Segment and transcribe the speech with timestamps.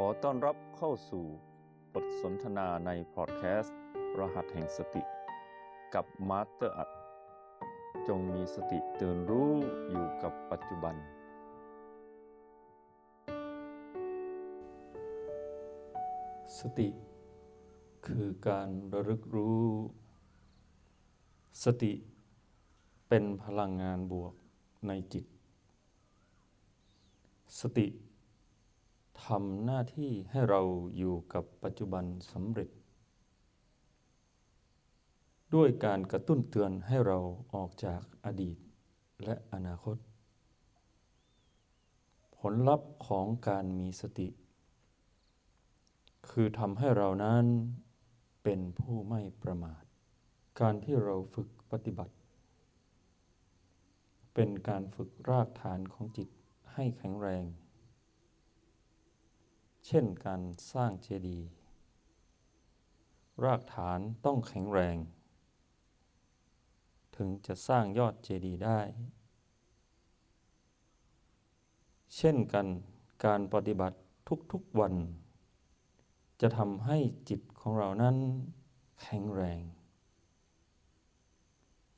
[0.00, 1.24] ขอต้อนรับเข้าสู่
[1.92, 3.76] บทสนทนาในพอดแคสต์
[4.18, 5.02] รหัสแห่งสติ
[5.94, 6.90] กับมาสเตอร์อรรถ
[8.08, 9.52] จงมีสติตื่นรู้
[9.90, 10.94] อยู่กับปัจจุบัน
[16.58, 16.88] สติ
[18.06, 19.64] คือการระลึกรู้
[21.64, 21.92] สติ
[23.08, 24.34] เป็นพลังงานบวก
[24.86, 25.24] ในจิต
[27.62, 27.88] สติ
[29.24, 30.60] ทำหน้าที่ให้เรา
[30.96, 32.70] อยู่กับปัจจุบันสำเร็จ
[35.54, 37.18] ด้วยการกระตุ้นเตือนให้เรา
[37.54, 38.56] ออกจากอดีต
[39.24, 39.96] และอนาคต
[42.38, 44.28] ผลลัพธ์ของการมีสติ
[46.30, 47.44] คือทำให้เรานั้น
[48.44, 49.82] เป็นผู้ไม่ประมาท
[50.60, 52.14] การที่เราฝึกปฏิบัติ
[54.34, 56.28] เป็นการฝึกรากฐานของจิต
[56.72, 57.44] ให้แข็งแรง
[59.90, 60.42] เช่นการ
[60.72, 61.48] สร้างเจดีย์
[63.44, 64.96] รากฐานต้องแข็งแรง
[67.16, 68.80] ถึงจะสร้างยอดเจดีย์ได้
[72.16, 72.66] เช่นกัน
[73.24, 73.98] การปฏิบัติ
[74.52, 74.94] ทุกๆวัน
[76.40, 76.98] จะทำให้
[77.28, 78.16] จิตของเรานั้น
[79.02, 79.60] แข็งแรง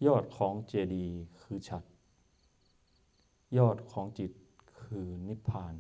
[0.06, 1.84] ยอดของเจดีย์คือฉัด
[3.58, 4.32] ยอดของจิต
[4.80, 5.74] คือนิพพาน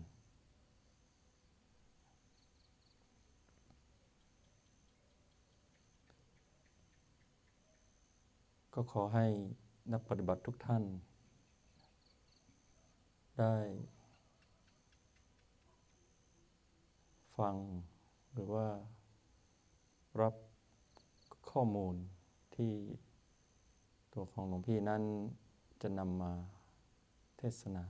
[8.82, 9.26] ก็ขอให้
[9.92, 10.84] นักปฏิบัติทุกท่าน
[13.38, 13.56] ได้
[17.38, 17.54] ฟัง
[18.32, 18.66] หรือว่า
[20.20, 20.34] รับ
[21.50, 21.94] ข้อมูล
[22.56, 22.72] ที่
[24.12, 25.02] ตัวของหลวงพี่นั้น
[25.82, 26.32] จะนำมา
[27.38, 27.84] เทศนา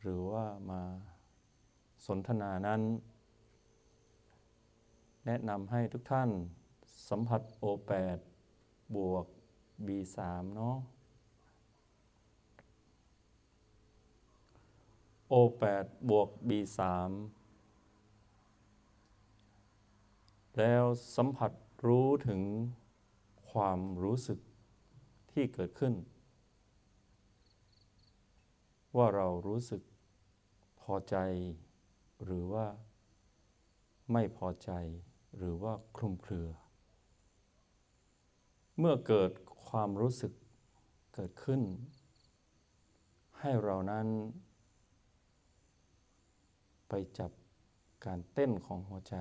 [0.00, 0.82] หรือว่ามา
[2.06, 2.80] สนทนานั้น
[5.26, 6.30] แนะนำให้ทุกท่าน
[7.08, 8.20] สัมผัส O8
[8.96, 9.26] บวก
[9.86, 10.18] B3
[10.54, 10.76] เนาะ
[15.32, 16.80] O8 บวก B3
[20.56, 20.84] แล้ว
[21.16, 21.52] สัมผัส
[21.86, 22.40] รู้ถึง
[23.50, 24.38] ความรู้สึก
[25.32, 25.94] ที่เกิดขึ้น
[28.96, 29.82] ว่าเรารู้สึก
[30.80, 31.16] พอใจ
[32.24, 32.66] หรือว่า
[34.12, 34.70] ไม่พอใจ
[35.36, 36.48] หรือว่าคลุมเครือ
[38.78, 39.30] เมื่อเกิด
[39.78, 40.32] ความรู้สึก
[41.14, 41.60] เกิดขึ้น
[43.40, 44.06] ให้เรานั้น
[46.88, 47.30] ไปจับ
[48.06, 49.16] การเต้นของหัวใจ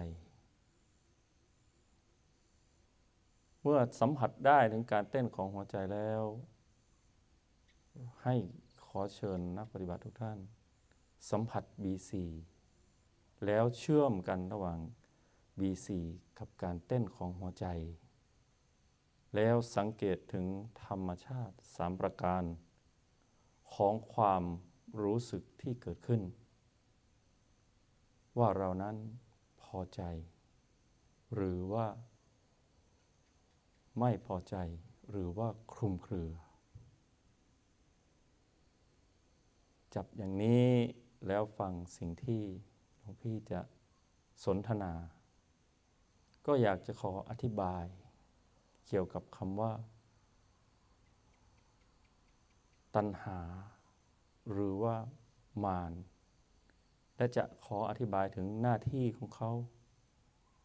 [3.61, 6.23] เมื่อสัมผัสได้ถึงการเต้นของหัวใจแล้ว
[8.23, 8.35] ให้
[8.85, 10.39] ขอเชิญนักปฏิบัติทุกท่าน
[11.29, 12.11] สัมผัส B4
[13.45, 14.79] แล้วเชื่อมกันระหว่าง
[15.59, 15.87] B4
[16.39, 17.67] กับการเต้นของหัวใจ
[19.35, 20.45] แล้วสังเกตถึง
[20.85, 22.43] ธรรมชาติสามประการ
[23.73, 24.43] ของความ
[25.01, 26.21] รู้สึกที่เกิดขึ้น
[28.37, 28.95] ว่าเรานั้น
[29.61, 30.01] พอใจ
[31.33, 31.87] หรือว่า
[33.99, 34.55] ไม่พอใจ
[35.09, 36.31] หรือว่าคลุมเครือ
[39.95, 40.69] จับอย่างนี้
[41.27, 42.41] แล้วฟังสิ่งที่
[42.99, 43.59] หลวงพี่จะ
[44.43, 44.93] สนทนา
[46.45, 47.85] ก็อยากจะขออธิบาย
[48.93, 49.71] กี่ยวกับคำว่า
[52.95, 53.39] ตัณหา
[54.51, 54.95] หรือว่า
[55.63, 55.93] มาร
[57.17, 59.51] และจะขออธิบายถึงหน้าที่ของเขา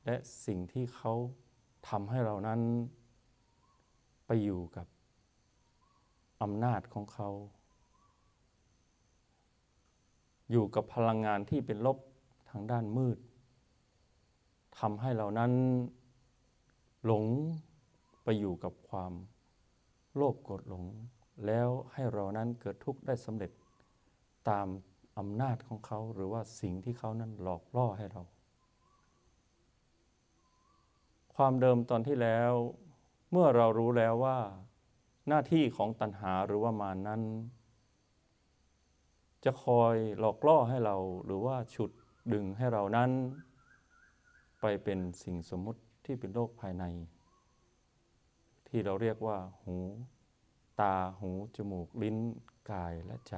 [0.04, 0.16] และ
[0.46, 1.12] สิ่งที่เขา
[1.88, 2.60] ทำให้เรานั้น
[4.26, 4.86] ไปอยู่กับ
[6.42, 7.28] อำนาจของเขา
[10.50, 11.98] อยู่กับพลังงานที่เป็นลบ
[12.50, 13.18] ทางด้านมืด
[14.78, 15.52] ทำให้เรานั้น
[17.04, 17.24] หลง
[18.30, 19.12] ไปอยู่กับความ
[20.16, 20.84] โลภโกรธหลง
[21.46, 23.52] แล้วให้เรานั้นเกิดทุกข์ได้สำเร็จ
[24.48, 24.66] ตาม
[25.18, 28.22] อำนาจของเขาหรือว่าสิ่งที่เขานั้นหลอกล่อให้เรา
[31.34, 32.52] ความเดิมตอนที่แล้ว
[33.30, 34.38] เมื่อเรารู้แล้วว่า
[35.28, 37.22] หน้าที่ของตัณหาหรือว่ามานั้น
[39.44, 41.90] จะคอยหลอกล่อให้เราหรือว่าฉุด
[42.32, 43.10] ดึงให้เรานั้น
[44.60, 46.86] ไปเป็นสิ่งสมมุติที่เป็นโลกภายใน
[48.68, 49.78] ที่เราเรียกว่า หู
[50.80, 52.16] ตาหู จมูก ลิ้น
[52.70, 53.36] กายและใจ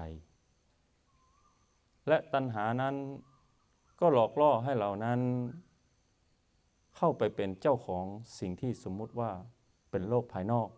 [2.08, 2.94] และตัณหานั้น
[4.00, 5.20] ก็หลอกล่อให้เรานั้น
[6.96, 8.04] เข้าไปเป็นเจ้าของ
[8.38, 9.30] สิ่งที่สมมุติว่า
[9.90, 10.68] เป็นโลกภายนอก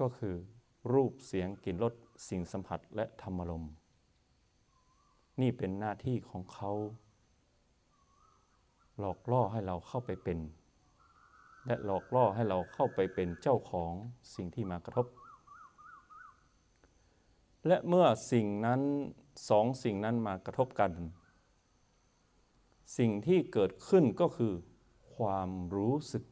[0.00, 0.34] ก็คือ
[0.92, 1.94] รูปเสียงกลิ่นรส
[2.28, 3.64] สิ่งสัมผัสและธรรมลม
[5.40, 6.70] นี่เป็นหน้าที่ของเขา
[8.98, 10.38] หลอกล่อให้เราเข้าไปเป็น
[11.68, 13.92] และหลอกล่อให้เราเข้าไปเป็นเจ้าของ
[14.34, 15.06] สิ่งที่มากระทบ
[17.66, 18.80] และเมื่อสิ่งนั้น
[19.48, 20.90] สองสิ่งนั้นมากระทบกัน
[22.98, 24.54] สิ่งที่เกิดขึ้นก็คือ
[25.14, 26.24] ความรู้สึก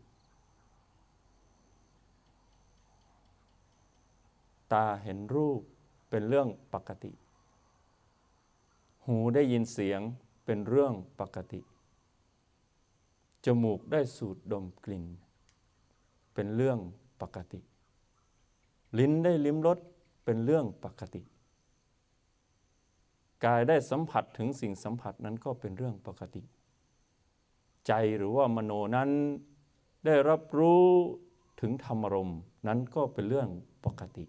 [4.73, 5.61] ตาเห็นรูป
[6.11, 7.13] เป็นเรื่องปกติ
[9.07, 10.01] หูได้ยินเสียง
[10.45, 11.61] เป็นเรื่องปกติ
[13.45, 15.05] จมูกได้สูดดมกลิ่น
[16.37, 16.79] เป็นเรื่อง
[17.23, 17.61] ปกติ
[18.99, 19.79] ลิ้นได้ลิ้มรส
[20.25, 21.23] เป็นเรื่องปกติ
[23.45, 26.43] กายได้สัมผัสถึงสิ่งสัมผัสนั้นก็เป็นเรื่องปกติ
[27.87, 29.11] ใจหรือว่ามโนนั้น
[30.07, 30.85] ได้รับรู้
[31.61, 32.33] ถึงธรรมรม
[32.67, 33.49] นั้นก็เป็นเรื่อง
[33.85, 34.25] ปกติ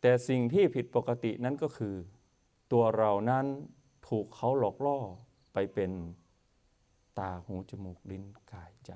[0.00, 1.94] แต่สิ่งที่ผิดปกตินั้นก็คือ
[2.72, 3.46] ตัวเรานั้น
[4.08, 4.98] ถูกเขาหลอกล่อ
[5.52, 5.90] ไปเป็น
[7.18, 8.92] ตาหูจมูกลิ้นกายใจ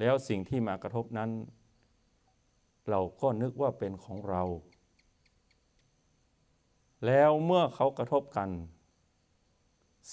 [0.00, 1.30] แล้วสิ่งที่มากระทบนั้น
[2.88, 4.42] เราก็นึกว่าเป็นของเรา
[7.06, 8.50] แล้วเมื่อเขากระทบกัน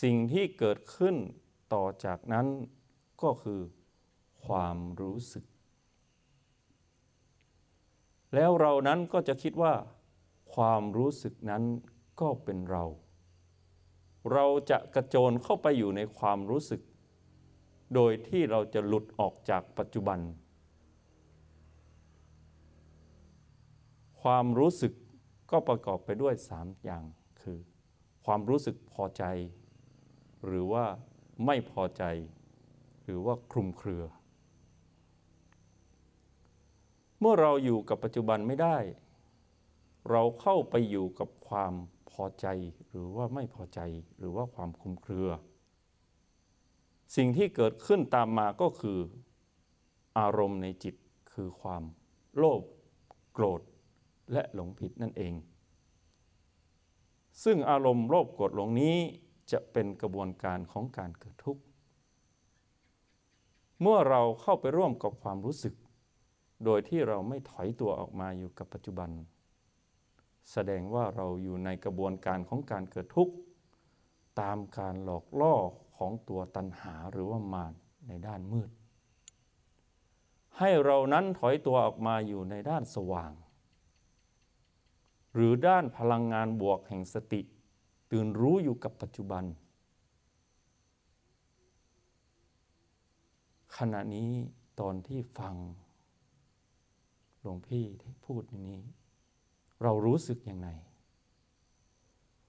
[0.02, 1.16] สิ่งที่เกิดขึ้น
[1.74, 2.48] ต่อจากนั้น
[3.22, 3.62] ก็คือ
[4.46, 5.46] ความรู้สึก
[8.36, 9.74] แล้วเรานั้นก็จะคิดว่า
[10.56, 11.64] ความรู้สึกนั้น
[12.22, 12.84] ก็เป็นเรา
[14.32, 16.82] เราจะกระโจนเข้าไปอยู่ในความรู้สึก
[17.96, 20.20] โดยที่เราจะหลุดออกจากปัจจุบัน
[24.22, 24.94] ความรู้สึก
[25.52, 27.04] ก็ประกอบไปด้วยสามอย่าง
[27.42, 27.60] คือ
[28.26, 29.24] ความรู้สึกพอใจ
[30.46, 30.86] หรือว่า
[31.46, 32.04] ไม่พอใจ
[33.04, 34.04] หรือว่าคลุมเครือ
[37.20, 38.78] เมื่อเราอยู่กับปัจจุบันไม่ได้
[40.10, 41.74] เราเข้าไปอยู่กับความ
[42.12, 42.48] พอใจ
[42.90, 43.80] หรือว่าไม่พอใจ
[44.18, 45.30] หรือว่าความคลุมเครือ
[47.16, 49.00] สิ่งที่เกิดขึ้นตามมาก็คือ
[50.20, 50.96] อารมณ์ในจิต
[51.34, 51.84] คือความ
[52.38, 52.62] โลภ
[53.34, 53.62] โกรธ
[54.34, 55.34] และหลงผิดนั่นเอง
[57.44, 58.98] ซึ่งอารมณ์โลภโกรธหลงนี้
[59.52, 61.62] จะเป็นกระบวนการของการเกิดทุกข์
[63.82, 65.76] เมื่อเราเข้าไปร่วมกับความรู้สึก
[66.66, 69.10] โดยที่เราไม่ถอยตัวออกมาอยู่กับปัจจุบัน
[70.52, 73.34] แสดงว่าเราอยู่ในกระบวนการของการเกิดทุกข์
[74.42, 75.56] ตามการหลอกล่อ
[76.02, 77.74] ของตัวตัณหาหรือว่ามาร
[78.08, 78.70] ในด้านมืด
[80.58, 83.32] ให้เรานั้นถอยตัวออกมาอยู่ในด้านสว่าง
[85.34, 87.42] หรือด้านพลังงานบวกแห่งสติ
[88.12, 89.44] ตื่นรู้อยู่กับปัจจุบัน
[93.78, 94.32] ขณะนี้
[94.80, 95.56] ตอนที่ฟัง
[97.42, 98.74] หลวงพี่ที่พูดนี้
[99.82, 100.70] เรารู้สึกอยังไง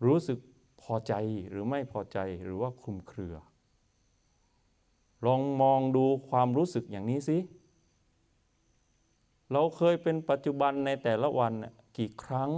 [0.05, 0.39] รู้สึก
[0.83, 1.13] พอใจ
[1.49, 3.35] หรือไม่พอใจหรือว่าคลุมเครือ
[5.27, 7.39] ลองมองดูความรู้สึกอย่างนี้สิ
[9.53, 11.53] เราเคยเป็นปัจจุบันในแต่ละวัน
[11.99, 12.51] กี่ครั้ง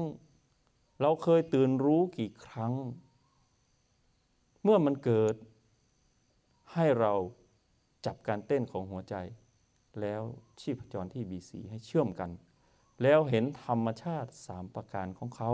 [1.01, 2.73] เราเคยตื่นรู้กี่ครั้ง
[4.63, 5.35] เมื่อมันเกิด
[6.73, 7.13] ให้เรา
[8.07, 9.15] จับการเต้นของหัวใจ
[10.01, 10.23] แล้ว
[10.61, 12.31] ชีพจรที่บีสีให้เชื่อมกัน
[13.03, 15.53] แล้วเห็นธรรมชาติสามประการของเขา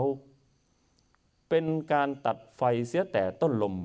[1.53, 3.75] เป็นการตัดไฟเสียแต่ต้นลม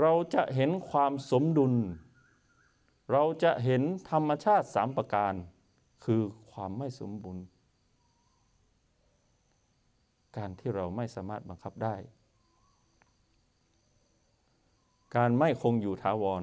[0.00, 1.74] เราจะเห็นความสมดุล
[3.12, 5.34] เราจะเห็นธรรมชาติสามประการ
[6.04, 7.44] คือความไม่สมบูรณ์
[10.36, 11.96] การที่เราไม่สามารถบังคับได้
[15.16, 16.42] การไม่คงอยู่ถาวร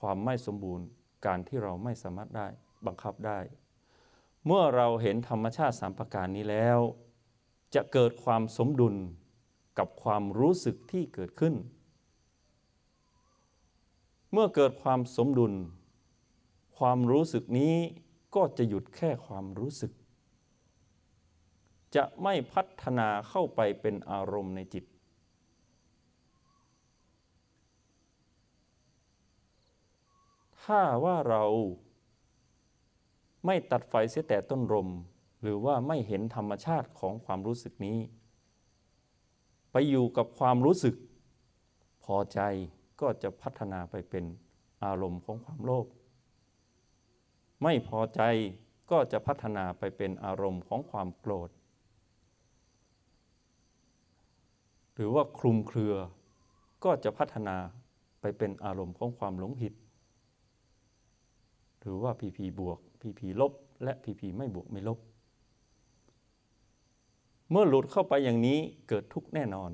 [0.00, 0.86] ความไม่สมบูรณ์
[1.26, 2.48] การที่เราไม่สามารถได้
[2.86, 3.38] บังคับได้
[4.46, 6.78] เมื่อเราเห็นธรรมชาติสามประการนี้แล้ว
[7.74, 8.94] จะเกิดความสมดุล
[9.78, 11.54] กับความรู้สึกที่เกิดขึ้น
[14.32, 15.52] เมื่อเกิดความสมดุล
[16.78, 17.74] ความรู้สึกนี้
[18.34, 19.92] ก็จะหยุดแค่ความรู้สึก
[21.96, 24.84] จะไม่พัฒนาเข้าไปเป็นอารมณ์ในจิต
[30.62, 31.44] ถ้าว่าเรา
[33.46, 34.88] ไม่ตัดไฟเสียแต่ต้นรม
[35.42, 37.98] หรือว่าไม่เห็นธรรมชาติของความรู้สึกนี้
[39.72, 40.94] ไปอยู่กับความรู้สึก
[42.04, 42.40] พอใจ
[43.00, 44.24] ก็จะพัฒนาไปเป็น
[44.84, 45.86] อารมณ์ของความโลภ
[47.62, 48.22] ไม่พอใจ
[48.90, 51.50] ก็จะพัฒนาไปเป็นอารมณ์ของความโกรธ
[54.94, 55.94] หรือว่าคลุมเครือ
[56.84, 57.56] ก็จะพัฒนา
[58.20, 59.72] ไปเป็นอารมณ์ของความหลงผิด
[61.80, 63.52] หรือว่าพีพีบวกพีพีลบ
[63.84, 64.98] และพีพีไม่บวกไม่ลบ
[67.52, 69.70] เมื่อหลุดเข้าไปอย่างนี้เกิดทุกข์แน่นอน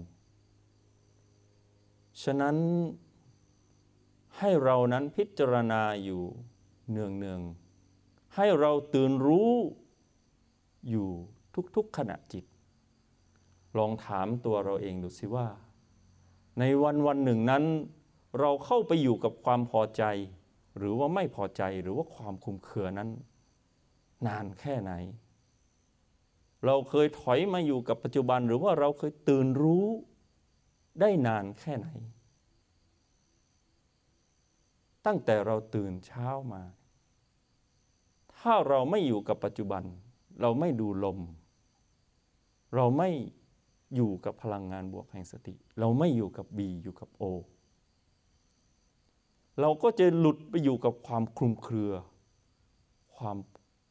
[2.23, 2.57] ฉะนั้น
[4.39, 6.23] ให้เรานั้นพิจารณาอยู่
[6.91, 9.53] เนืองเนืองๆให้เราตื่นรู้
[10.91, 11.09] อยู่
[11.77, 12.45] ทุกๆขณะจิต
[13.79, 15.49] ลองถามตัวเราเองดูสิว่า
[16.59, 17.65] ในวันวันหนึ่งนั้น
[18.39, 20.03] เราเข้าไปอยู่กับความพอใจ
[20.77, 23.11] หรือว่าไม่พอใจหรือว่าความคุมเคือนั้น
[24.27, 24.93] นานแค่ไหน
[26.67, 29.87] เราเคยถอยมาอยู่กับปัจจุบันหรือว่าเราเคยตื่นรู้
[31.01, 31.89] ได้นานแค่ไหน
[35.07, 36.63] ตั้งแต่เราตื่นเช้ามา
[38.37, 39.83] ถ้าเราไม่อยู่กับปัจจุบัน
[40.41, 41.19] เราไม่ดูลม
[42.75, 43.11] เราไม่
[43.95, 47.23] อยู่กับพลังงานบวกแห่งสติ เราไม่อยู่กับ B อยู่กับ O
[49.61, 51.93] เราก็จะหลุดไปอยู่กับความคลุมเครือ
[53.17, 53.37] ความ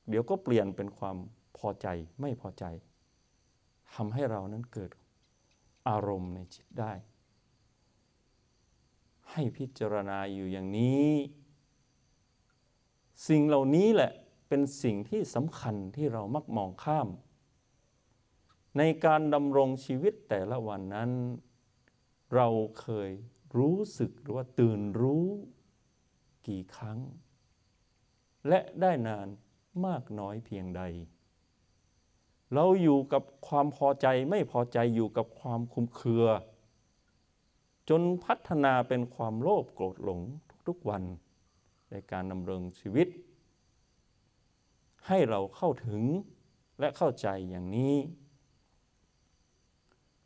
[0.09, 1.15] เดี๋ยวก็เปลี่ยนเป็นความ
[1.57, 1.87] พอใจ
[2.21, 2.65] ไม่พอใจ
[3.93, 4.91] ทำให้เรานั้นเกิด
[5.87, 6.93] อารมณ์ในจิตได้
[9.31, 11.11] ให้พิจารณาอยู่อย่างนี้
[13.27, 14.11] สิ่งเหล่านี้แหละ
[14.47, 17.07] เป็นสิ่งที่สำคัญที่เรามักมองข้าม
[18.77, 21.11] ในการดำรงชีวิตแต่ละวันนั้น
[22.35, 22.47] เรา
[22.79, 23.09] เคย
[23.57, 25.27] รู้สึกหรือว่าตื่นรู้
[26.47, 26.99] กี่ครั้ง
[28.47, 29.27] และได้นาน
[29.85, 30.81] มากน้อยเพียงใด
[32.53, 36.25] เราอยู่กับความพอใจไม่พอใจอยู่กับความคุมเครือ
[37.89, 40.21] จนพัฒนาเป็นความโลภโกรธหลง
[40.67, 41.03] ทุกๆวัน
[41.91, 43.07] ในการดำรงชีวิต
[45.07, 46.01] ให้เราเข้าถึง
[46.79, 47.95] และเข้าใจอย่างนี้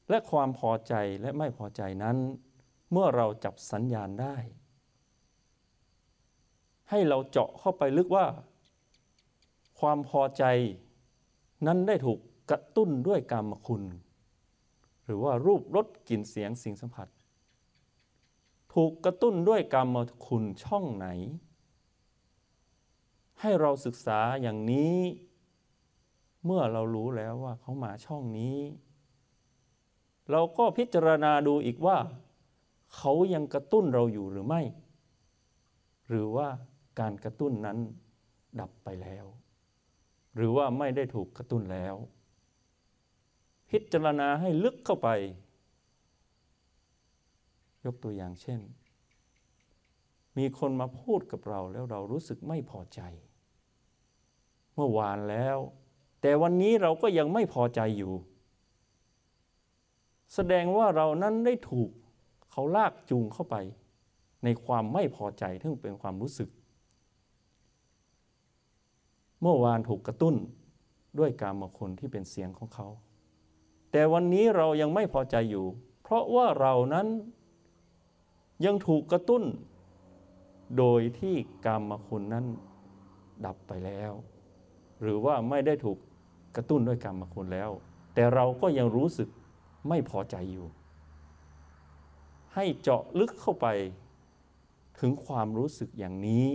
[0.10, 2.18] และความพอใจและไม่พอใจนั้น
[2.92, 4.36] เมื่อเราจับสัญญาณได้
[6.90, 8.28] ให้เราเจาะเข้าไปลึกว่า
[9.80, 10.44] ความพอใจ
[11.68, 12.20] นั้นได้ถูก
[12.52, 13.84] กระตุ้นด้วยกรรมคุณ
[15.06, 17.08] หรือว่ารูปรสกลิ่นเสียงสิ่งสัมผัส
[18.74, 21.08] ถูกกระตุ้นด้วยกรรมคุณช่องไหน
[23.42, 24.98] ให้เราศึกษาอย่างนี้
[26.46, 28.58] เมื่อเรารู้แล้วว่าเขามาช่องนี้
[30.32, 31.98] เราก็พิจารณาดูอีกว่า
[32.96, 34.62] เขายังกระตุ้นเราอยู่หรือไม่
[36.08, 36.48] หรือว่า
[37.00, 37.78] การกระตุ้นนั้น
[38.60, 39.26] ดับไปแล้ว
[40.36, 41.96] หรือว่าไม่ได้ถูกกระตุ้นแล้ว
[43.70, 45.10] พิจารณาให้ลึกเข้าไป
[47.86, 48.60] ยกตัวอย่างเช่น
[50.38, 53.02] มีคนมาพูดกับเราแล้วเรารู้สึกไม่พอใจ
[54.76, 55.58] เมื่อวานแล้ว
[56.22, 58.14] แต่วันนี้เราก็ยังไม่พอใจอยู่
[60.34, 61.90] แสดงว่าเรานั้นได้ถูก
[62.52, 63.56] เขาลากจูงเข้าไป
[64.44, 66.50] ในความไม่พอใจที่เป็นความรู้สึก
[69.42, 70.36] เมื่อวานถูกกระตุ้น
[71.20, 72.88] ด้วยการมคุณที่เป็นเสียงของเขา
[73.92, 75.66] แต่วันนี้เรายังไม่พอใจอยู่
[76.04, 77.08] เพราะว่าเรานั้น
[78.66, 79.44] ยังถูกกระตุ้น
[80.78, 82.46] โดยที่กรรมคุณนั้น
[83.46, 84.12] ดับไปแล้ว
[85.02, 85.98] หรือว่าไม่ได้ถูก
[86.56, 87.70] กระตุ้นด้วยกรรมคุณแล้ว
[88.14, 89.30] แต่เราก็ยังรู้สึก
[89.90, 90.68] ไม่พอใจอยู่
[92.54, 93.68] ให้เจาะลึกเข้าไป
[95.00, 96.48] ถึงความรู้สึกอย่างนี้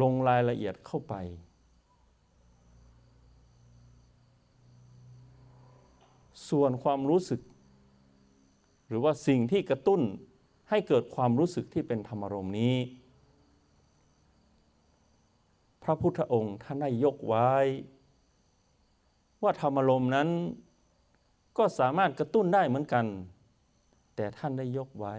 [0.00, 1.14] ลงรายละเอียดเข้าไป
[6.48, 7.40] ส่วนความรู้สึก
[8.88, 10.00] หรือว่าสิ่งที่กระตุ้น
[10.70, 12.76] ให้เกิดความรู้สึกที่เป็นธรรมารมณ์นี้
[15.82, 17.50] พระพุทธองค์ท่านได้ยกไว้
[19.42, 20.28] ว่าธรรมารมณ์นั้น
[21.58, 23.06] ก็สามารถกระตุ้นได้เหมือนกัน
[24.16, 25.14] แต่ท่านได้ยกไว้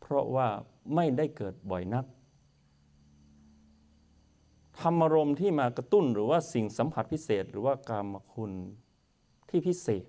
[0.00, 0.48] เพราะว่า
[0.94, 2.06] ไม่ได้เกิดบ่อยนัก
[4.80, 8.52] ธรรมรมที่มากระตุ้นหรือว่าสิ่งสัมผัสพิเศษ หรือว่ากามคุณ
[9.48, 10.04] ที่พิเศษ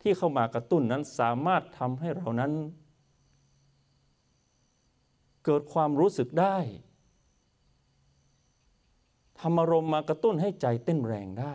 [0.00, 2.52] ที่เข้ามากระตุ้นนั้นสามารถทำให้เรานั้น
[5.44, 6.56] เกิดความรู้สึกได้
[9.40, 11.54] ธรรมรมมากระตุ้นให้ใจเต้นแรงได้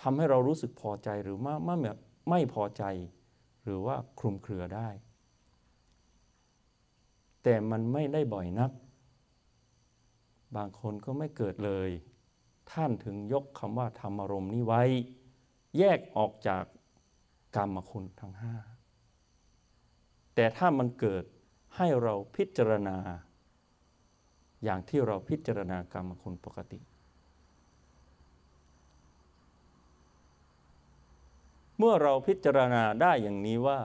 [0.00, 2.84] ทำให้เรารู้สึกพอใจหรือไม่ไม่แบบไม่พอใจ
[3.64, 4.88] หรือว่าคลุมเครือได้
[7.42, 8.70] แต่มันไม่ได้บ่อยนัก
[10.56, 11.90] บางคนก็ไม่เกิดเลย
[12.72, 14.82] ท่านถึงยกคำว่าธรรมารมณ์นี้ไว้
[15.78, 16.64] แยกออกจาก
[17.56, 18.54] กรรมคุณทั้งห้า
[20.34, 21.24] แต่ถ้ามันเกิด
[21.76, 22.96] ให้เราพิจารณา
[24.64, 26.80] อย่างที่เราพิจารณากรรมคุณปกติ
[31.78, 33.80] เมื่อเราพิจารณาได้อย่างนี้ว่า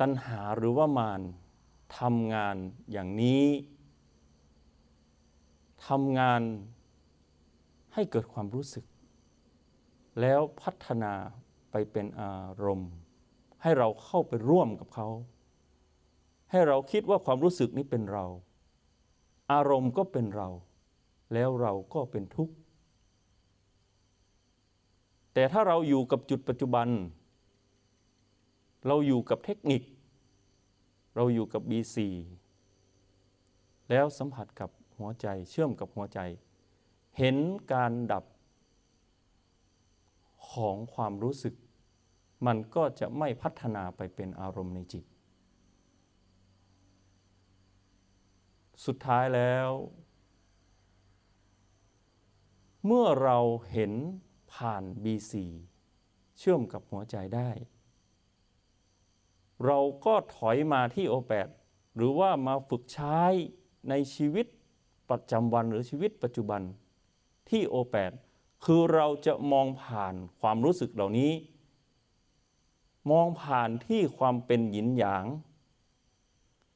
[0.00, 1.20] ตัณหาหรือว่ามาร
[1.98, 2.56] ทำงาน
[2.92, 3.44] อย่างนี้
[5.88, 6.42] ทำงาน
[7.94, 8.84] ให้เกิดความรู้สึก
[10.20, 11.12] แล้วพัฒนา
[11.70, 12.32] ไปเป็นอา
[12.64, 12.90] รมณ์
[13.62, 15.08] ให้เราเข้าไปร่วมกับเขา
[16.50, 18.24] ให้เราคิดว่าความรู้สึกนี้เป็นเรา
[19.52, 20.48] อารมณ์ก็เป็นเรา
[21.34, 22.54] แล้วเราก็เป็นทุกข์
[25.34, 26.88] แต่ถ้าเราอยู่กับจุดปัจจุบัน
[28.86, 29.82] เราอยู่กับเทคนิค
[31.16, 31.96] เราอยู่กับ B4
[33.90, 36.20] แล้วสัมผัสกับ หัวใจเชื่อมกับหัวใจ
[37.18, 37.36] เห็น
[37.72, 38.24] การดับ
[40.50, 41.54] ของความรู้สึก
[42.46, 45.04] มันก็จะไม่พัฒนาไปเป็นอารมณ์ในจิต
[48.84, 49.68] สุดท้ายแล้ว
[52.86, 53.38] เมื่อเรา
[53.72, 53.92] เห็น
[54.52, 55.34] ผ่าน B4
[56.38, 57.50] เชื่อมกับหัวใจได้
[59.64, 61.48] เราก็ถอยมาที่ O8
[61.96, 63.20] หรือว่ามาฝึกใช้
[63.88, 64.46] ในชีวิต
[65.08, 66.62] ประจำวันหรือชีวิตปัจจุบัน
[67.50, 68.12] ที่ O8
[68.64, 71.32] คือเราจะมองผ่านความรู้สึกเหล่านี้
[73.10, 75.24] มองผ่านที่ความเป็นหยินหยาง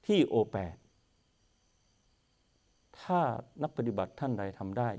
[0.06, 0.56] ที่ O8
[3.00, 3.20] ถ้า
[3.62, 4.90] นักปฏิบัติท่านใดทำได้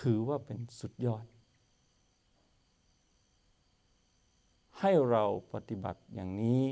[0.00, 1.24] ถือว่าเป็นสุดยอด
[4.80, 6.64] ให้เราปฏิบัติอย่างนี้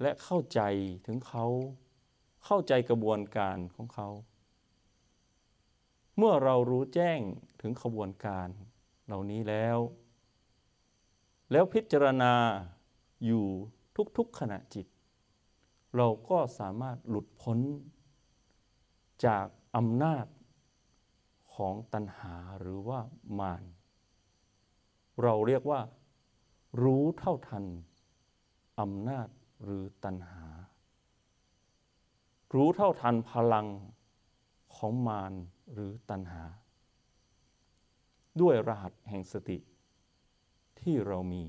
[0.00, 0.60] และเข้าใจ
[1.06, 1.46] ถึงเขา
[2.44, 4.08] เข้าใจกระบวนการของเขา
[6.16, 7.20] เมื่อเรารู้แจ้ง
[7.60, 8.48] ถึงขบวนการ
[9.06, 9.78] เหล่านี้แล้ว
[11.52, 12.34] แล้วพิจารณา
[13.24, 13.46] อยู่
[14.16, 14.86] ทุกๆขณะจิต
[15.96, 17.58] เราก็สามารถหลุดพ้น
[19.26, 19.46] จาก
[19.76, 20.26] อำนาจ
[21.54, 23.00] ของตัณหาหรือว่า
[23.38, 23.62] มาร
[25.22, 25.80] เราเรียกว่า
[26.82, 27.64] รู้เท่าทัน
[28.80, 29.28] อำนาจ
[29.64, 30.46] หรือตัณหา
[32.54, 33.66] รู้เท่าทันพลัง
[34.76, 35.32] ของมาร
[35.72, 36.42] หรือตัณหา
[38.40, 39.58] ด้วยรหัสแห่งสติ
[40.80, 41.44] ที่เรามี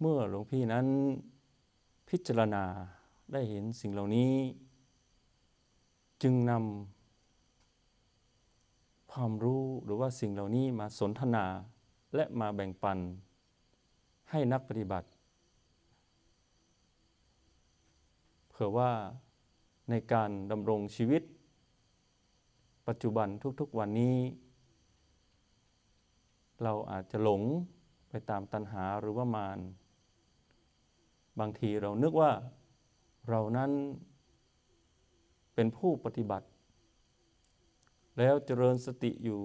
[0.00, 0.86] เมื่อหลวงพี่นั้น
[2.08, 2.64] พิจารณา
[3.32, 4.32] ได้เห็นสิ่งเหล่านี้
[6.22, 6.62] จึงนำ
[9.12, 11.44] ความรู้หรือว่าสิ่งเหล่านี้มาสนทนา
[12.14, 12.98] และมาแบ่งปัน
[14.30, 15.08] ให้นักปฏิบัติ
[18.47, 18.92] เผื่อว่า
[19.90, 21.22] ในการดำรงชีวิต
[22.88, 23.28] ปัจจุบัน
[23.60, 24.16] ทุกๆวันนี้
[26.62, 27.42] เราอาจจะหลง
[28.08, 29.58] ไปตามตัณหาหรือว่ามาร
[31.40, 32.32] บางทีเรานึกว่า
[33.28, 33.70] เรานั้น
[35.54, 36.48] เป็นผู้ปฏิบัติ
[38.18, 39.40] แล้วเจริญสติอยู่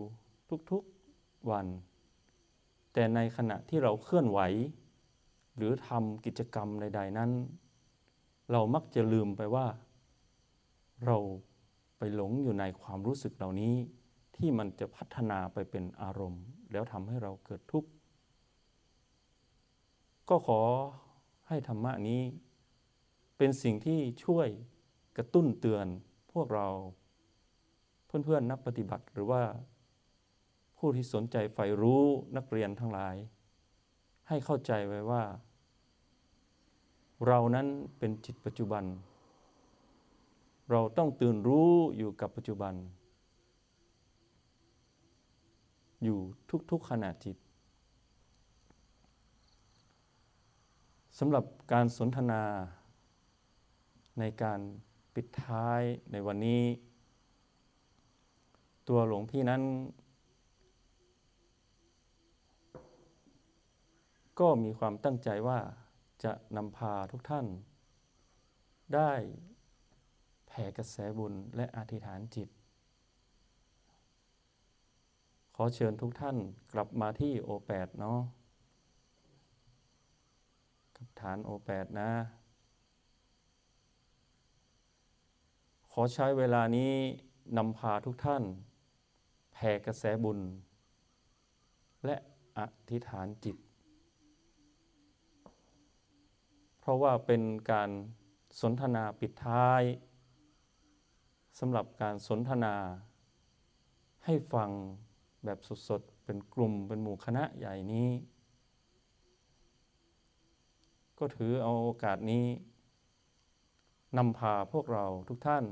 [0.71, 1.67] ทุกๆวัน
[2.93, 4.39] แต่ในขณะที่เราเคลื่อนไหว
[5.55, 7.31] หรือทำกิจกรรมใด ๆ นั้น
[8.51, 9.67] เรามักจะลืมไปว่า
[11.05, 11.17] เรา
[11.97, 13.75] ไปหลงอยู่ในความรู้สึกเหล่านี้
[14.35, 17.89] ที่มันจะพัฒนาไปเป็นอารมณ์ แล้วทำให้เราเกิดทุกข์
[20.29, 20.61] ก็ขอ
[21.47, 22.21] ให้ธรรมะนี้
[23.37, 24.47] เป็นสิ่งที่ช่วย
[25.17, 25.85] กระตุ้นเตือน
[26.33, 26.67] พวกเรา
[28.05, 29.43] เพื่อนๆนักปฏิบัติหรือว่า
[30.77, 32.03] ผู้ที่สนใจใฝ่รู้
[32.37, 33.15] นักเรียนทั้งหลาย
[34.27, 35.23] ให้เข้าใจไว้ว่า
[37.27, 38.83] เรานั้นเป็นจิตปัจจุบัน
[40.71, 42.73] เราต้องตื่นรู้อยู่กับปัจจุบัน
[46.03, 46.19] อยู่
[46.71, 47.37] ทุกๆขณะจิต
[51.19, 52.43] สำหรับการสนทนา
[54.19, 54.59] ในการ
[55.13, 55.81] ปิดท้าย
[56.11, 56.63] ในวันนี้
[58.87, 59.61] ตัวหลวงพี่นั้น
[64.39, 65.59] ก็มีความตั้งใจว่า
[66.23, 67.45] จะนำพาทุกท่าน
[68.95, 69.11] ได้
[70.47, 72.49] แผ่กระแสบุญและอธิษฐานจิต
[75.55, 76.37] ขอเชิญทุกท่าน
[76.73, 78.19] กลับมาที่โอแปดเนาะ
[81.23, 82.11] ฐานโอแปดนะ
[85.91, 86.93] ขอใช้เวลานี้
[87.57, 88.43] นำพาทุกท่าน
[89.53, 90.39] แผ่กระแสบุญ
[92.05, 92.15] และ
[92.57, 92.59] อ
[92.89, 93.57] ธิษฐานจิต
[96.85, 97.89] เพราะว่าเป็นการ
[98.61, 99.83] สนทนาปิดท้าย
[101.59, 102.75] สำหรับการสนทนา
[104.25, 104.69] ให้ฟัง
[105.45, 108.09] แบบสดๆ เป็นกลุ่มเป็นหมู่คณะใหญ่นี้
[111.19, 112.45] ก็ถือเอาโอกาสนี้
[114.17, 115.65] นำพาพวกเราทุกท่าน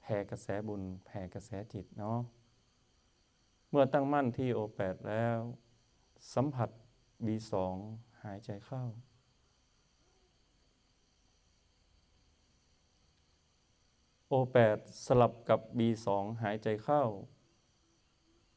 [0.00, 2.18] แผ่กระแสบุญแผ่กระแสจิตเนาะ
[3.70, 5.38] เมื่อตั้งมั่นที่โอแปดแล้ว
[6.34, 6.68] สัมผัส
[7.26, 7.74] บีสอง
[8.22, 8.84] หายใจเข้า
[14.23, 16.06] โอ O8 สลับกับ B2
[16.42, 17.02] หายใจเข้า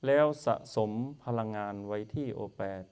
[0.06, 0.92] แล้วสะสม
[1.24, 2.86] พลังงานไว้ที่ O8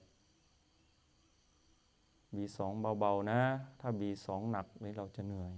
[2.34, 2.58] B2
[2.98, 3.42] เบาๆนะ
[3.80, 5.54] ถ้า B2 หนักนี่เราจะเหนื่อย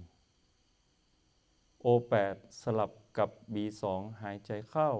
[1.85, 3.83] O8 สลับกับ B2
[4.21, 4.91] หายใจเข้า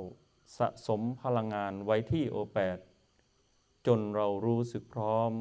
[0.57, 2.79] สะสมพลังงานไว้ที่ O8
[3.87, 5.31] จนเรารู้สึกพร้อม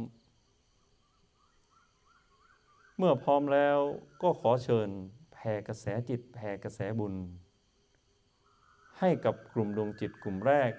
[2.96, 3.78] เมื่อพร้อมแล้ว
[4.22, 4.90] ก็ขอเชิญ
[5.40, 7.14] แผ่กระแสจิต แผ่กระแสบุญ
[8.98, 10.72] ให้กับกลุ่มดวงจิตกลุ่มแรก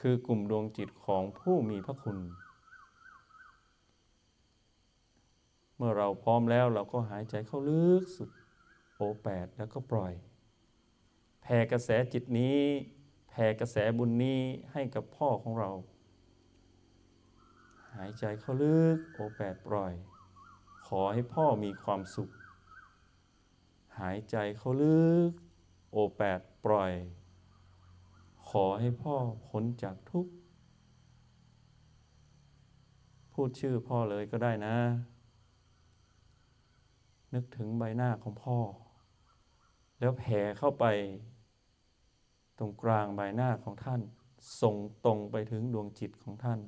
[0.00, 2.18] คือกลุ่มดวงจิตของผู้มีพระคุณ
[5.76, 8.30] เมื่อเราพร้อมแล้วเราก็หายใจเข้าลึกสุด
[8.96, 10.12] โอแปดแล้วก็ปล่อย
[11.42, 12.60] แผ่กระแสจิตนี้
[13.30, 14.40] แผ่กระแสบุญนี้
[14.72, 15.70] ให้กับพ่อของเรา
[17.94, 19.92] หายใจเข้าลึกโอแปดปล่อย
[20.86, 22.30] ขอให้พ่อมีความสุข
[23.98, 25.30] หายใจเข้าลึก
[25.90, 26.92] โอแปดปล่อย
[28.48, 29.14] ขอให้พ่อ
[29.46, 30.32] พ้นจากทุกข์
[33.32, 34.76] พูดชื่อพ่อเลยก็ได้นะ
[37.34, 38.58] นึกถึงใบหน้าของพ่อ
[39.98, 40.84] แล้วแผ่เข้าไป
[42.58, 44.00] ตรงกลางใบหน้าของท่าน
[44.60, 46.60] ส่งตรงไปถึงดวงจิตของท่าน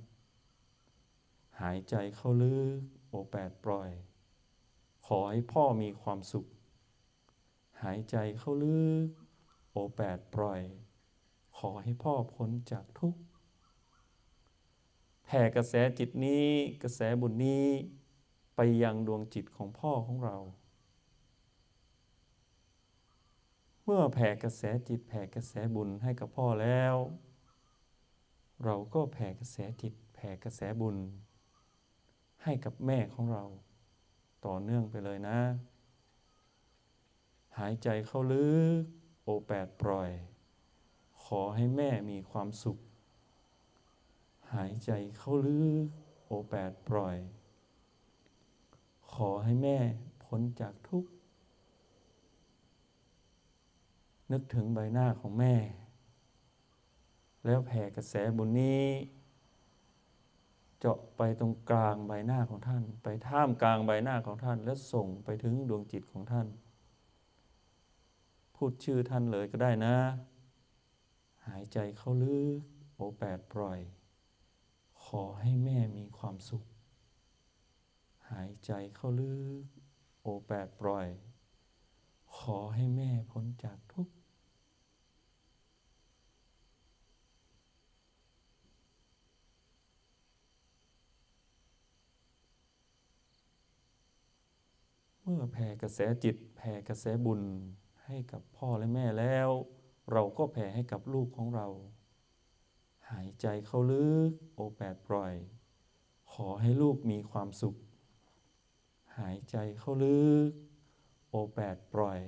[1.60, 3.90] หายใจเข้าลึก โอแปดปล่อย
[5.06, 6.46] ขอให้พ่อมีความสุข
[7.82, 9.08] หายใจเข้าลึก
[9.70, 10.62] โอแปดปล่อย
[11.56, 13.20] ขอให้พ่อพ้นจากทุกข์
[15.24, 16.46] แผ่กระแสจิตนี้
[16.82, 17.66] กระแสบุญนี้
[18.56, 20.36] ไปยังดวงจิตของพ่อของเรา
[23.84, 26.94] เมื่อแผ่กระแสจิตแผ่กระแสบุญให้กับพ่อแล้ว
[28.64, 30.96] เราก็แผ่กระแสจิตแผ่กระแสบุญ
[32.42, 33.44] ให้กับแม่ของเรา
[34.46, 35.38] ต่อเนื่องไปเลยนะ
[37.58, 38.82] หายใจเข้าลึก
[39.22, 40.10] โอแปดปล่อย
[41.24, 42.78] ขอให้แม่มีความสุข
[44.54, 45.86] หายใจเข้าลึก
[46.26, 47.16] โอแปดปล่อย
[49.12, 49.78] ขอให้แม่
[50.24, 51.10] พ้นจากทุกข์
[54.32, 55.54] นึกถึงใบหน้าของแม่
[57.44, 58.86] แล้วแผ่กระแสบุญนี้
[60.78, 66.46] เจาะไปตรงกลางใบหน้าของท่าน ไปท่ามกลางใบหน้าของท่าน แล้วส่งไปถึงดวงจิตของท่าน
[68.62, 69.96] พูดชื่อท่านเลยก็ได้นะ
[71.46, 72.60] หายใจเข้าลึก
[72.96, 73.80] โอแปดปล่อย
[75.04, 76.64] ขอให้แม่มีความสุข
[78.30, 79.64] หายใจเข้าลึก
[80.22, 81.08] โอแปดปล่อย
[82.36, 84.14] ขอให้แม่พ้นจากทุกข์
[95.20, 97.42] เมื่อแผ่กระแสจิตแผ่กระแสบุญ
[98.10, 99.48] ให้กับพ่อและแม่แล้ว
[100.12, 101.66] เราก็แผ่ให้กับลูกของเรา
[103.10, 105.34] หายใจเข้าลึกโอแปดปล่อย
[106.32, 107.76] ขอให้ลูกมีความสุข
[109.18, 110.50] หายใจเข้าลึก
[111.28, 112.20] โอแปดปล่อย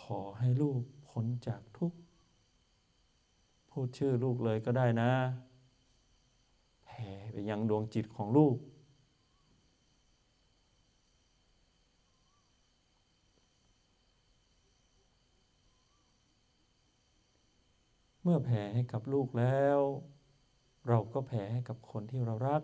[0.00, 1.98] ขอให้ลูกพ้นจากทุกข์
[3.70, 5.10] พูดชื่อลูกเลยก็ได้นะ
[6.84, 8.56] แผ่ไปยังดวงจิตของลูก
[18.17, 19.78] เมื่อแผ่ให้กับลูกแล้ว
[20.88, 22.62] เราก็แผ่ให้กับคนที่เรารัก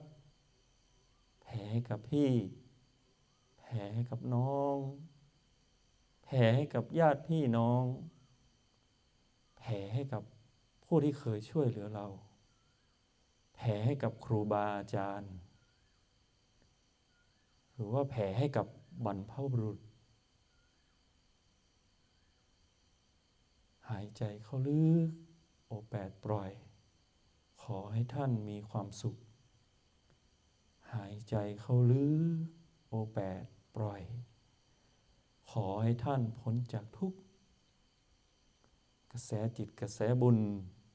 [1.42, 2.31] แผ่ให้กับพี่
[3.59, 4.77] แผ่ให้กับน้อง
[6.24, 7.85] แผ่ให้กับญาติพี่น้อง
[9.59, 10.22] แผ่ให้กับ
[10.85, 12.07] ผู้ที่เคยช่วยเหลือเรา
[13.55, 15.35] แผ่ให้กับครูบาอาจารย์
[17.74, 18.66] หรือว่าแผ่ให้กับ
[19.05, 19.79] บรรพบุรุษ
[23.90, 25.11] หายใจเข้าลึก
[25.75, 26.51] อแปดปล่อย
[27.63, 29.17] ขอให้ท่านมีความสุข
[30.95, 32.09] หายใจเข้าลึ
[32.45, 32.49] ก
[32.89, 33.45] โอแปด
[33.77, 34.03] ปล่อย
[35.51, 37.19] ขอให้ท่านพ้นจากทุกข์
[39.13, 40.39] กระแสจิตกระแสบุญ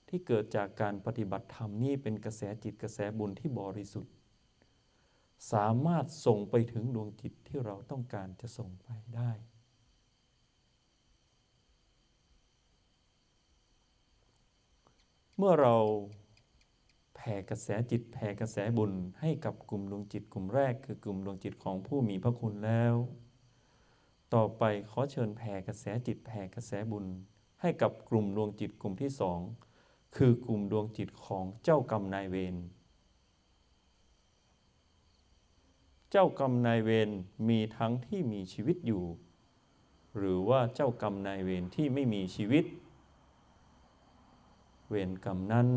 [0.08, 4.14] ที่เกิดจากการปฏิบัติธรรมนี่เป็นกระแสจิตกระแสบุญที่บริสุทธิ์
[5.52, 9.32] สามารถส่งไปถึงดวงจิตที่เราต้องการจะส่งไปได้
[15.42, 15.78] เมื่อเรา
[17.16, 22.96] แผ่กระแสจิตแผ่กระแสบุญให้กับกลุ่มดวงจิตกลุ่มแรก คือกลุ่มดวงจิตของผู้มีพระคุณแล้ว
[24.34, 27.06] ต่อไปขอเชิญแผ่กระแสจิตแผ่กระแสบุญ
[27.62, 29.40] ให้กับกลุ่มดวงจิตกลุ่มที่สอง
[30.16, 32.56] คือกลุ่มดวงจิตของเจ้ากรรมนายเวร
[36.12, 37.10] เจ้ากรรมนายเวร
[37.50, 42.66] มีทั้งที่มีชีวิตอยู่หหรือว่าเจ้ากรรมนายเวรที่ไม่มีชีวิต
[44.90, 45.68] เวรกรรมนั้น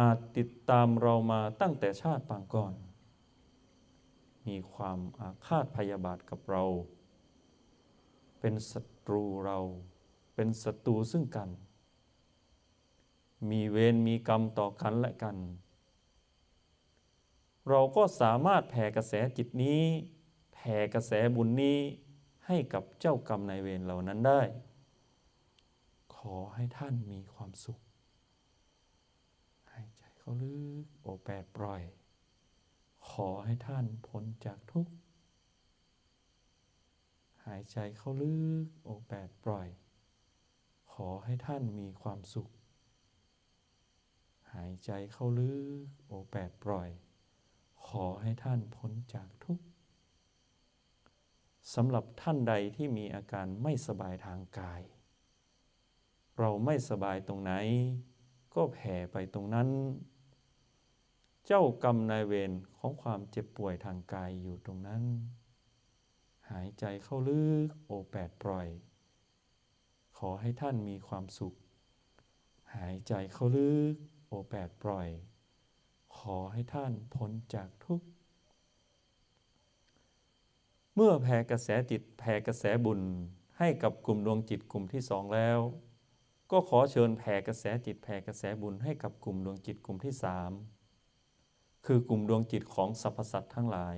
[0.00, 2.74] อาจติดตามเรามาตั้งแต่ชาติปางก่อน
[4.46, 6.64] มีความอาฆาตพยาบาทกับเรา
[8.40, 9.58] เป็นศัตรูเรา
[10.34, 11.48] เป็นศัตรูซึ่งกัน
[13.50, 15.36] มีเวรมีกรรมต่อกันและกัน
[17.68, 19.82] เราก็สามารถแผ่กระแสจิตนี้
[20.54, 21.78] แผ่กระแสบุญนี้
[22.46, 24.40] ให้กับเจ้ากรรมนายเวรเหล่านั้นได้
[26.32, 27.80] อให้ท่านมีความสุข
[29.72, 31.82] หายใจเข้าลึกโอแปดปล่อย
[33.10, 34.92] ขอให้ท่านพ้นจากทุกข์
[37.46, 38.34] หายใจเข้าลึ
[38.64, 39.68] กโอแปดปล่อย
[40.92, 42.50] ขอให้ท่านมีความสุข
[44.54, 45.52] หายใจเข้าลึ
[45.84, 46.90] กโอแปดปล่อย
[47.88, 49.66] ขอให้ท่านพ้นจากทุกข์
[51.74, 54.82] สำหรับท่านใดที่มีอาการไม่สบายทางกาย
[56.38, 57.52] เราไม่สบายตรงไหน
[58.54, 59.68] ก็แผ่ไปตรงนั้น
[61.46, 65.02] เจ้ากรรมนายเวรของความเจ็บป่วยทางกายอยู่ตรงนั้น
[66.50, 68.68] หายใจเข้าลึกโอแปดปล่อย
[70.18, 71.54] ขอให้ท่านมีความสุข
[72.74, 73.94] หายใจเข้าลึก
[74.26, 75.08] โอแปดปล่อย
[76.18, 78.06] ขอให้ท่านพ้นจากทุกข์
[80.94, 83.00] เมื่อแผ่กระแสจิตแผ่กระแสบุญ
[83.58, 85.58] ให้กับกลุ่มดวงจิตกลุ่มที่สองแล้ว
[86.54, 90.50] ก็ขอเชิญแผ่กระแสจิตแผ่กระแสบุญให้กับกลุ่มดวงจิตกลุ่มที่สาม
[91.86, 93.96] คือกลุ่มดวงจิตของสรรพสัตว์ทั้งหลาย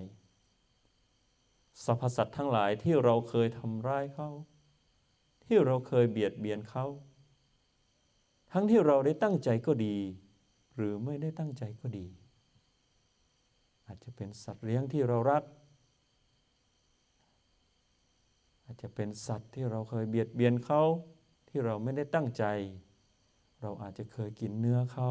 [1.85, 4.31] สรรพสัตว์ทั้งหลายที่เราเคยทำร้ายเขา
[5.45, 6.87] ที่เราเคยเบียดเบียนเขา
[8.53, 9.97] ทั้งที่เราได้ตั้งใจก็ดี
[10.77, 12.07] หรือไม่ได้ตั้งใจก็ดี
[13.87, 15.43] อาจจะเป็นสัตว์เลี้ยงที่เรารัก
[18.65, 20.83] อาจจะเป็นสัตว์ที่เราเคยเบียดเบียนเขา
[21.57, 22.45] ที่เราไม่ได้ตั้งใจ
[23.63, 25.11] เราอาจจะเคยกินเนื้อเขา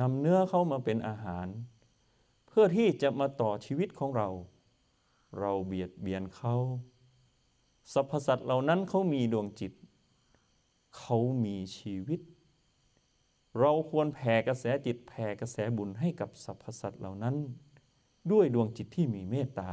[0.00, 1.46] นำเนื้อเขามาเป็นอาหาร
[2.46, 4.28] เพื่อที่จะมาต่อชีวิตของเรา
[5.38, 6.54] เราเบียดเบียนเขา
[7.92, 9.72] สรรพสัตว์เหล่านั้นเขามีดวงจิต
[10.98, 12.20] เขามีชีวิต
[13.60, 17.36] เราควรแผ่กระแสจิตแผ่กระแสบุญให้กับสรรพสัตว์เหล่านั้น
[18.30, 19.70] ด้วยดวงจิตที่มีเมตตา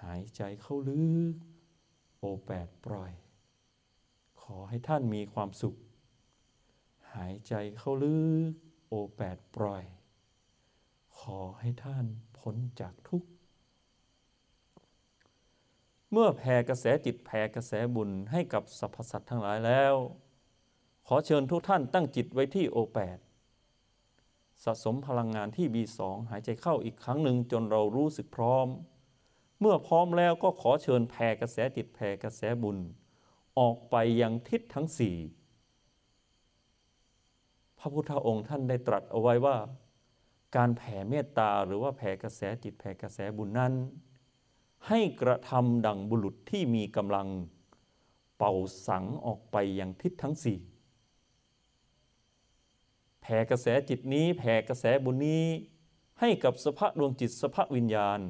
[0.00, 1.34] หายใจเข้าลึก
[2.18, 3.12] โอแปดปล่อย
[4.44, 5.74] ขอให้ท่านมีความสุข
[7.14, 8.18] หายใจเข้าลึ
[8.50, 8.52] ก
[8.88, 9.84] โอแปดปล่อย
[11.18, 12.06] ขอให้ท่าน
[12.38, 13.28] พ้นจากทุกข์
[16.10, 19.94] เมื่อแผ่กระแสจิตแผ่กระแสบุญให้กับสรรพสัตว์ทั้งหลายแล้ว
[21.06, 23.18] ขอเชิญทุกท่านตั้งจิตไว้ที่โอแปด
[24.64, 28.68] สะสมพลังงานที่ B2 หายใจเข้าอีกครั้งหนึ่งจนเรารู้สึกพร้อม
[29.60, 32.78] เมื่อพร้อมแล้วก็ขอเชิญแผ่กระแสจิตแผ่กระแสบุญ
[33.58, 35.16] ออกไปยังทิศทั้งสี่
[37.78, 39.56] พระพุทธองค์ท่านได้ตรัสเอาไว้ว่า
[40.56, 43.72] การแผ่เมตตาหรือว่าแผ่กระแสจิตแผ่กระแสบุญนั้น
[44.88, 47.28] ให้กระทำดังบุรุษที่มีกำลัง
[48.38, 48.52] เป่า
[48.88, 50.58] สังออกไปยังทิศทั้งสี่
[53.22, 55.44] แผ่กระแสจิตนี้แผ่กระแสบุญนี้
[56.20, 58.20] ให้กับสภาพดวงจิตสภาพวิญญาณ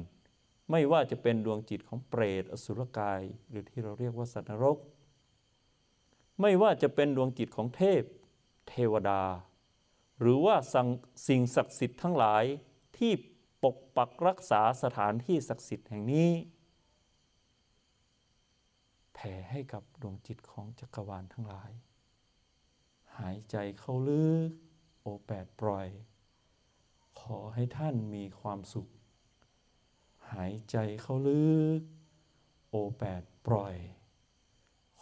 [0.71, 4.77] ไม่ว่าจะเป็นดวงจิตของเปรตอสุรกาย หรือที่เราเรียกว่าสัตว์นรก
[6.41, 8.03] ไม่ว่าจะเป็นดวงจิตของเทพ
[8.67, 9.21] เทวดา
[10.19, 10.55] หรือว่า
[11.27, 12.43] สิ่งศักดิ์สิทธิ์ทั้งหลาย
[12.97, 13.11] ที่
[13.63, 16.31] ปกปักรักษาสถานที่ศักดิ์สิทธิ์แห่งนี้
[19.13, 21.71] แผ่ให้กับดวงจิตของจักรวาลทั้งหลาย
[23.17, 24.49] หายใจเข้าลึก
[25.01, 25.87] โอแปดปล่อย
[27.21, 28.87] ขอให้ท่านมีความสุข
[30.33, 31.81] หายใจเข้าลึก
[32.69, 33.75] โอแปดปล่อย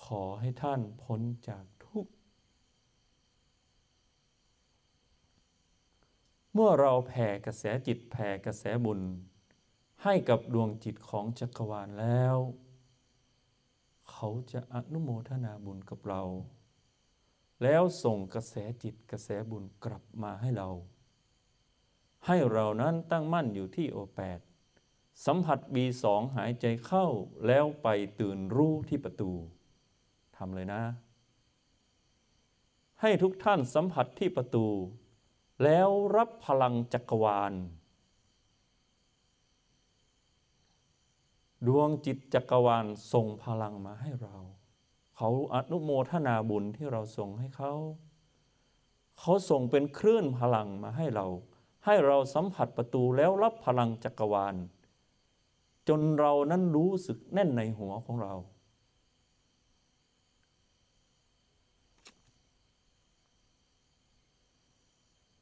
[0.06, 2.12] ขอให้ท่านพ้นจากทุกข์
[6.54, 9.02] เมื่อเราแผ่กระแสจิตแผ่กระแสบุญ
[10.04, 12.38] ให้กับดวงจิตของจักรวาลแล้ว
[14.12, 16.24] เขาจะอนุโมทนาบุญกับเรา
[17.64, 20.70] แล้วส่งกระแสจิตกระแสบุญกลับมาให้เรา
[22.26, 24.40] ให้เรานั้นตั้งมั่นอยู่ที่โอแปด
[25.26, 27.06] สัมผัสบีสองหายใจเข้า
[27.48, 27.88] แล้วไป
[28.20, 29.32] ตื่นรู้ที่ประตู
[30.38, 30.82] ทำเลยนะ
[33.02, 34.66] ให้ทุกท่านสัมผัสที่ประตู
[35.64, 37.54] แล้วรับพลังจักรวาล
[41.68, 44.36] ดวงจิตจักรวาลส่งพลังมาให้เรา
[45.18, 47.74] เขาอนุโมทนาบุญที่เราส่งให้เขา
[49.20, 51.26] เขาส่งเป็นคลื่นพลังมาให้เรา
[51.86, 54.56] ให้เราสัมผัสประตูแล้วรับพลังจักรวาล
[55.88, 58.34] จนเรานั้นรู้สึกแน่นในหัวของเรา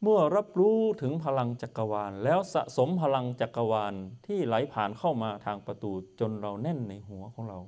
[0.04, 3.94] เมื่อรับรู้ถึงพลังจักรวาล แล้วสะสมพลังจักรวาล
[4.28, 7.60] ที่ไหลผ่านเข้ามาทางประตูจนเราแน่นในหัวของเรา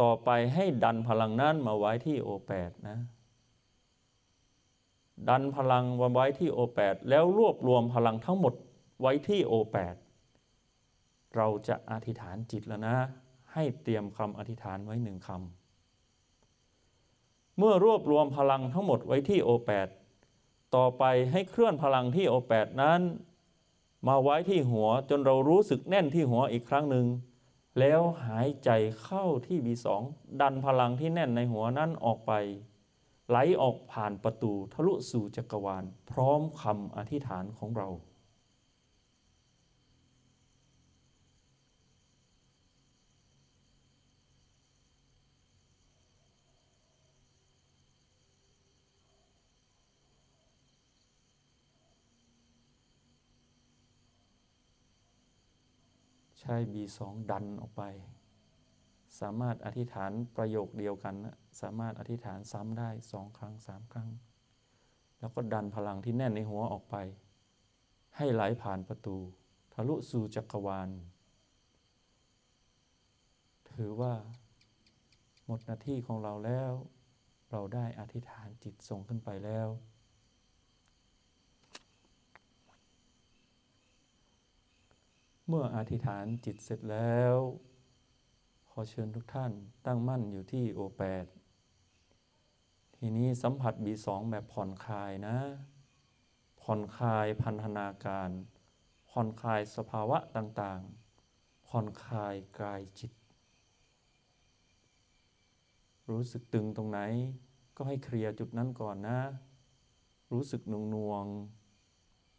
[0.00, 2.98] ต่อไปให้ดันพลังนั้นมาไว้ที่โอแปดนะ
[5.28, 8.54] ดันพลังไว้ที่โอแปดแล้วรวบรวมพลังทั้งหมด
[9.00, 9.94] ไว้ที่โอแปด
[11.36, 12.96] เราจะอธิษฐานจิตแล้วนะ
[13.54, 19.88] ให้เตรียมคำอธิษฐานไว้หนึ่งคำเมื่อรวบรวมพลังทั้งหมดไว้ที่โอแปด
[20.76, 23.00] ต่อไปให้เคลื่อนพลังที่โอแปดนั้น
[24.06, 27.06] มาไว้ที่หัวจนเรารู้สึกแน่นที่หัวอีกครั้งหนึ่ง
[27.78, 28.70] แล้วหายใจ
[29.02, 29.86] เข้าที่ B2
[30.40, 32.32] ดันพลังที่แน่นในหัวนั้นออกไป
[33.28, 37.88] ไหลออกผ่านประตูทะลุสู่จักรวาล พร้อมคำอธิษฐานของเรา
[56.43, 56.98] ใช้ B2
[57.30, 57.82] ดันออกไป
[59.20, 64.10] สามารถอธิษฐานประโยคเดียวกันนะสามารถอธิษฐานซ้ำได้สองครั้งสามครั้ง
[65.20, 66.96] แล้วก็ดันพลังที่แน่นในหัวออกไป
[68.16, 69.16] ให้ไหลผ่านประตู
[69.72, 70.88] ทะลุสู่จักรวาล
[73.70, 74.12] ถือว่า
[75.46, 76.72] หมดหน้าที่ของเราแล้ว
[77.50, 79.68] เราได้อธิษฐานจิตส่งขึ้นไปแล้ว
[85.48, 87.36] เมื่ออธิษฐานจิตเสร็จแล้ว
[88.68, 89.52] ขอเชิญทุกท่าน
[89.86, 91.26] ตั้งมั่นอยู่ที่โอแปด
[92.96, 95.36] ทีนี้สัมผัส B2 แบบผ่อนคลายนะ
[96.62, 98.30] ผ่อนคลายพันธนาการ
[99.10, 103.12] ผ่อนคลายสภาวะต่างๆ ผ่อนคลายกายจิต
[106.10, 107.00] รู้สึกตึงตรงไหน
[107.76, 109.20] ก็ให้เคลียร์จุดนั้นก่อนนะ
[110.32, 111.63] รู้สึกหนวงนวงๆ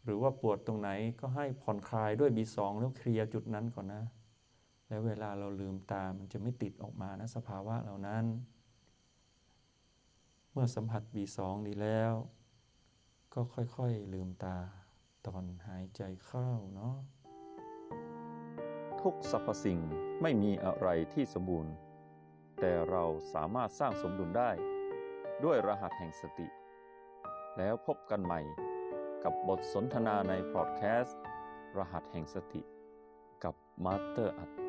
[0.06, 0.90] หรือว่าปวดตรงไหน
[1.20, 4.02] ก็ให้ผ่อนคลายด้วย B2 แล้วเคลียร์จุดนั้นก่อนนะ
[4.88, 8.24] แล้วเวลาเราลืมตามันจะไม่ติดออกมานะสภาวะเหล่านั้น
[10.52, 12.12] เมื่อสัมผัส B2 ดีแล้ว
[13.34, 14.56] ก็ค่อยๆลืมตา
[15.26, 16.96] ตอนหายใจเข้าเนาะ
[19.00, 19.80] ทุกสรรพสิ่ง
[20.22, 21.74] ไม่มีอะไรที่สมบูรณ์
[22.60, 24.50] แต่เราสามารถสร้างสมดุลได้
[25.44, 26.48] ด้วยรหัสแห่งสติ
[27.58, 28.40] แล้วพบกันใหม่
[29.24, 31.18] กับบทสนทนาในพอดแคสต์
[31.76, 32.62] รหัสแห่งสติ
[33.44, 34.65] กับมาสเตอร์อรรถ